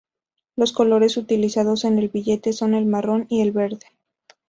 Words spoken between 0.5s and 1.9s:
Los colores utilizados